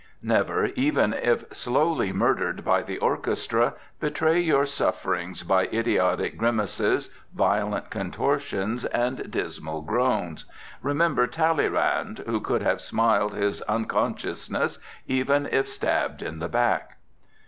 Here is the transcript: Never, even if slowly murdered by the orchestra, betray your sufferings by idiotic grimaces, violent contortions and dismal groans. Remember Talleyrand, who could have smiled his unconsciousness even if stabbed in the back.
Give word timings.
Never, 0.23 0.65
even 0.65 1.13
if 1.13 1.43
slowly 1.55 2.11
murdered 2.11 2.65
by 2.65 2.81
the 2.81 2.97
orchestra, 2.97 3.75
betray 3.99 4.39
your 4.39 4.65
sufferings 4.65 5.43
by 5.43 5.67
idiotic 5.67 6.39
grimaces, 6.39 7.11
violent 7.35 7.91
contortions 7.91 8.83
and 8.85 9.29
dismal 9.29 9.83
groans. 9.83 10.45
Remember 10.81 11.27
Talleyrand, 11.27 12.23
who 12.25 12.39
could 12.41 12.63
have 12.63 12.81
smiled 12.81 13.35
his 13.35 13.61
unconsciousness 13.69 14.79
even 15.05 15.45
if 15.45 15.69
stabbed 15.69 16.23
in 16.23 16.39
the 16.39 16.49
back. 16.49 16.97